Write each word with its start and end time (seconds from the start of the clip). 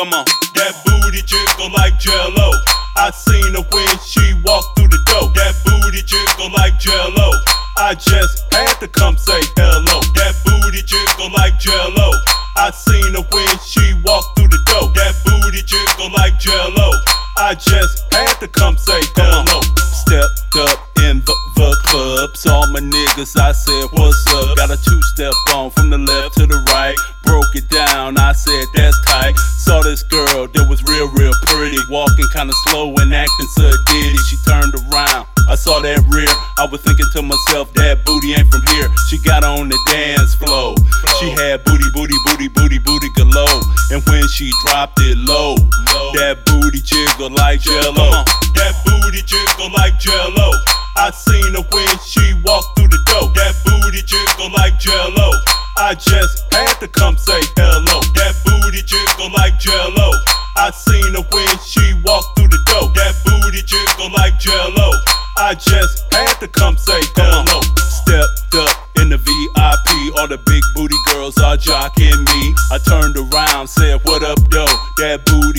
Come 0.00 0.16
on. 0.16 0.24
That 0.56 0.80
booty 0.88 1.20
jiggle 1.28 1.68
like 1.76 2.00
jello. 2.00 2.48
I 2.96 3.12
seen 3.12 3.52
her 3.52 3.60
when 3.68 3.94
she 4.00 4.32
walked 4.48 4.72
through 4.72 4.88
the 4.88 4.96
door. 5.12 5.28
That 5.36 5.52
booty 5.60 6.00
jiggle 6.00 6.48
like 6.56 6.80
jello. 6.80 7.28
I 7.76 7.92
just 8.00 8.48
had 8.48 8.80
to 8.80 8.88
come 8.88 9.20
say 9.20 9.36
hello. 9.60 10.00
That 10.16 10.32
booty 10.40 10.80
jiggle 10.88 11.28
like 11.36 11.60
jello. 11.60 12.16
I 12.56 12.72
seen 12.72 13.12
her 13.12 13.28
when 13.28 13.52
she 13.60 13.92
walked 14.00 14.40
through 14.40 14.48
the 14.48 14.62
door. 14.72 14.88
That 14.96 15.12
booty 15.20 15.60
jiggle 15.68 16.08
like 16.16 16.40
jello. 16.40 16.88
I 17.36 17.52
just 17.52 18.08
had 18.08 18.40
to 18.40 18.48
come 18.48 18.80
say 18.80 19.04
hello. 19.20 19.60
Stepped 19.84 20.56
up 20.64 20.80
in 21.04 21.20
the, 21.28 21.36
the 21.60 21.76
club, 21.84 22.36
saw 22.40 22.64
my 22.72 22.80
niggas, 22.80 23.36
I 23.36 23.52
said, 23.52 23.84
What's 23.92 24.32
up? 24.32 24.49
Real, 30.90 31.08
real 31.14 31.32
pretty, 31.46 31.78
walking 31.88 32.26
kinda 32.34 32.52
slow 32.66 32.94
and 32.96 33.14
acting 33.14 33.48
so 33.56 33.70
diddy. 33.86 34.18
She 34.28 34.36
turned 34.46 34.74
around, 34.74 35.26
I 35.48 35.54
saw 35.54 35.80
that 35.80 36.02
rear. 36.08 36.28
I 36.58 36.66
was 36.66 36.80
thinking 36.82 37.06
to 37.14 37.22
myself, 37.22 37.72
That 37.74 38.04
booty 38.04 38.34
ain't 38.34 38.50
from 38.50 38.62
here. 38.74 38.88
She 39.08 39.18
got 39.18 39.44
on 39.44 39.68
the 39.68 39.78
dance 39.86 40.34
floor. 40.34 40.74
She 41.18 41.30
had 41.30 41.64
booty, 41.64 41.88
booty, 41.94 42.16
booty, 42.26 42.48
booty, 42.48 42.78
booty 42.78 43.10
galore. 43.16 43.62
And 43.90 44.02
when 44.08 44.26
she 44.28 44.50
dropped 44.66 45.00
it 45.00 45.16
low, 45.18 45.56
that 46.18 46.44
booty 46.46 46.80
jiggle 46.80 47.30
like 47.30 47.60
jello. 47.60 48.24
That 48.54 48.74
booty 48.84 49.22
jiggle 49.22 49.70
like 49.72 49.98
jello. 49.98 50.50
I 50.96 51.10
seen 51.10 51.54
her 51.54 51.64
when 51.70 51.94
she 52.04 52.34
walked 52.44 52.76
through 52.76 52.88
the 52.88 53.00
door. 53.06 53.30
That 53.34 53.54
booty 53.64 54.02
jiggle 54.02 54.50
like 54.52 54.78
jello. 54.78 55.30
I 55.76 55.94
just 55.94 56.52
had 56.52 56.78
to 56.80 56.88
come 56.88 57.16
say 57.16 57.40
hello. 57.56 58.00
That 58.14 58.34
booty 58.44 58.82
jiggle 58.82 59.30
like 59.32 59.58
jello. 59.58 59.99
I 60.70 60.72
seen 60.72 61.14
her 61.18 61.26
when 61.34 61.58
she 61.66 61.82
walked 62.06 62.38
through 62.38 62.46
the 62.46 62.62
door. 62.70 62.94
That 62.94 63.18
booty 63.26 63.58
jiggle 63.66 64.06
like 64.14 64.38
jello. 64.38 64.94
I 65.36 65.58
just 65.58 66.06
had 66.14 66.38
to 66.38 66.46
come 66.46 66.78
say 66.78 67.02
hello. 67.18 67.58
Stepped 68.06 68.54
up 68.54 68.86
in 69.02 69.10
the 69.10 69.18
VIP, 69.18 70.14
all 70.14 70.30
the 70.30 70.38
big 70.38 70.62
booty 70.78 70.94
girls 71.10 71.34
are 71.42 71.56
jocking 71.58 72.22
me. 72.22 72.54
I 72.70 72.78
turned 72.86 73.18
around, 73.18 73.66
said, 73.66 73.98
What 74.06 74.22
up, 74.22 74.38
though? 74.46 74.70
That 75.02 75.26
booty 75.26 75.49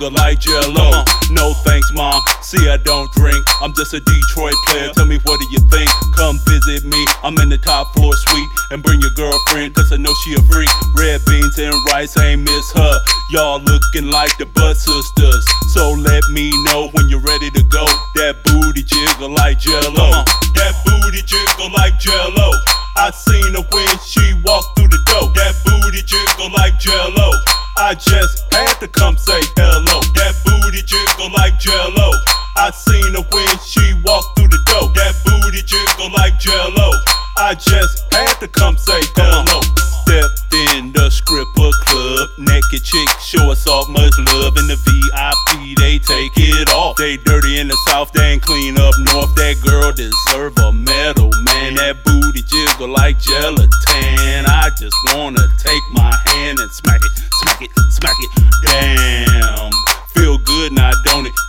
jiggle 0.00 0.16
like 0.16 0.40
jello. 0.40 1.04
No 1.30 1.52
thanks, 1.64 1.92
mom. 1.92 2.20
See, 2.42 2.68
I 2.68 2.78
don't 2.78 3.10
drink. 3.12 3.44
I'm 3.60 3.72
just 3.74 3.92
a 3.92 4.00
Detroit 4.00 4.54
player. 4.66 4.90
Tell 4.94 5.06
me, 5.06 5.18
what 5.24 5.38
do 5.38 5.46
you 5.50 5.60
think? 5.68 5.88
Come 6.16 6.38
visit 6.48 6.84
me. 6.88 7.06
I'm 7.22 7.36
in 7.38 7.48
the 7.48 7.58
top 7.58 7.92
floor 7.94 8.14
suite. 8.16 8.48
And 8.70 8.82
bring 8.82 9.00
your 9.00 9.10
girlfriend, 9.10 9.74
cause 9.74 9.92
I 9.92 9.96
know 9.96 10.12
she 10.24 10.34
a 10.34 10.42
freak. 10.42 10.70
Red 10.96 11.20
beans 11.26 11.58
and 11.58 11.74
rice, 11.92 12.16
ain't 12.18 12.42
miss 12.42 12.72
her. 12.72 12.94
Y'all 13.30 13.60
looking 13.60 14.10
like 14.10 14.36
the 14.38 14.46
butt 14.46 14.76
sisters. 14.76 15.44
So 15.74 15.92
let 15.92 16.24
me 16.30 16.50
know 16.64 16.88
when 16.92 17.08
you're 17.08 17.20
ready 17.20 17.50
to 17.50 17.62
go. 17.64 17.84
That 18.16 18.40
booty 18.44 18.82
jiggle 18.82 19.30
like 19.30 19.58
jello. 19.58 20.24
That 20.56 20.74
booty 20.84 21.22
jiggle 21.22 21.70
like 21.72 21.98
jello. 21.98 22.50
I 22.96 23.10
seen 23.12 23.54
her 23.54 23.64
when 23.70 23.98
she 24.04 24.34
walked 24.44 24.76
through 24.76 24.88
the 24.88 25.02
door. 25.12 25.30
That 25.34 25.54
booty 25.64 26.02
jiggle 26.02 26.50
like 26.52 26.78
jello. 26.78 27.30
I 27.76 27.94
just 27.94 28.52
had 28.52 28.78
to 28.80 28.88
come 28.88 29.16
say 29.16 29.40
hello. 29.56 29.79
Jiggle 31.20 31.36
like 31.36 31.58
jello. 31.58 32.10
I 32.56 32.70
seen 32.70 33.12
her 33.12 33.20
when 33.20 33.58
she 33.60 33.92
walked 34.08 34.38
through 34.38 34.48
the 34.48 34.60
door. 34.72 34.88
That 34.96 35.12
booty 35.20 35.60
jiggle 35.60 36.08
like 36.16 36.38
jello. 36.40 36.96
I 37.36 37.52
just 37.60 38.08
had 38.10 38.40
to 38.40 38.48
come 38.48 38.78
say 38.78 39.00
hello. 39.16 39.60
Stepped 40.00 40.48
in 40.72 40.92
the 40.92 41.10
stripper 41.10 41.70
club, 41.84 42.28
naked 42.38 42.82
chick, 42.82 43.08
show 43.20 43.52
us 43.52 43.66
all 43.68 43.84
much 43.92 44.16
love. 44.32 44.56
In 44.56 44.64
the 44.64 44.80
VIP, 44.80 45.76
they 45.76 45.98
take 45.98 46.32
it 46.40 46.72
off. 46.72 46.96
They 46.96 47.18
dirty 47.18 47.60
in 47.60 47.68
the 47.68 47.76
south, 47.88 48.12
they 48.12 48.40
ain't 48.40 48.42
clean 48.42 48.78
up 48.78 48.94
north. 49.12 49.34
That 49.36 49.60
girl 49.60 49.92
deserve 49.92 50.56
a 50.56 50.72
medal, 50.72 51.28
man. 51.44 51.74
That 51.74 52.00
booty 52.02 52.40
jiggle 52.48 52.88
like 52.88 53.18
gelatin. 53.20 54.48
I 54.48 54.70
just 54.72 54.96
wanna 55.12 55.44
take 55.60 55.84
my 55.92 56.16
hand 56.32 56.60
and 56.60 56.70
smack 56.70 57.00
it, 57.04 57.12
smack 57.44 57.60
it, 57.60 57.70
smack 57.92 58.16
it. 58.16 58.30
Damn. 58.64 59.09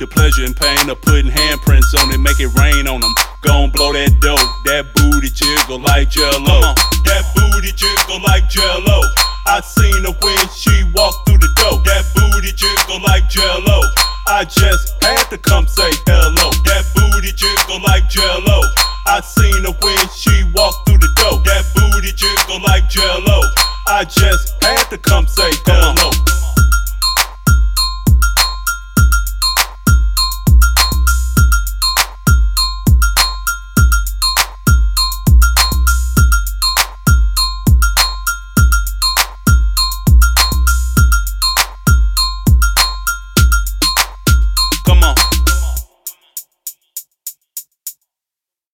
The 0.00 0.08
pleasure 0.08 0.48
and 0.48 0.56
pain 0.56 0.88
of 0.88 0.96
putting 1.04 1.28
handprints 1.28 1.92
on 2.00 2.08
it, 2.08 2.16
make 2.16 2.40
it 2.40 2.48
rain 2.56 2.88
on 2.88 3.04
them. 3.04 3.12
Gon' 3.44 3.68
blow 3.68 3.92
that 3.92 4.16
dough, 4.24 4.40
that 4.64 4.88
booty 4.96 5.28
jiggle 5.28 5.76
like 5.76 6.08
jello. 6.08 6.72
That 7.04 7.20
booty 7.36 7.68
jiggle 7.76 8.16
like 8.24 8.48
jello. 8.48 8.96
I 9.44 9.60
seen 9.60 10.00
her 10.08 10.16
when 10.24 10.44
she 10.56 10.72
walked 10.96 11.28
through 11.28 11.44
the 11.44 11.52
door. 11.60 11.84
That 11.84 12.08
booty 12.16 12.48
jiggle 12.56 13.04
like 13.04 13.28
jello. 13.28 13.76
I 14.24 14.48
just 14.48 14.96
had 15.04 15.28
to 15.28 15.36
come 15.36 15.68
say 15.68 15.92
hello. 16.08 16.48
That 16.64 16.88
booty 16.96 17.36
jiggle 17.36 17.84
like 17.84 18.08
jello. 18.08 18.56
I 19.04 19.20
seen 19.20 19.68
her 19.68 19.76
when 19.84 20.04
she 20.16 20.48
walked 20.56 20.88
through 20.88 21.04
the 21.04 21.12
door. 21.20 21.44
That 21.44 21.68
booty 21.76 22.16
jiggle 22.16 22.64
like 22.64 22.88
jello. 22.88 23.36
I 23.84 24.08
just 24.08 24.56
had 24.64 24.88
to 24.88 24.96
come 24.96 25.28
say 25.28 25.52
hello. 25.68 26.09